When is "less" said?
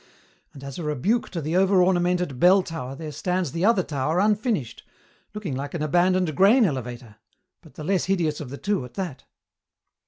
7.83-8.05